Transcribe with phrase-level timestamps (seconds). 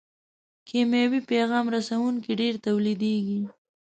[0.67, 3.41] کیمیاوي پیغام رسوونکي ډېر تولیدیږي.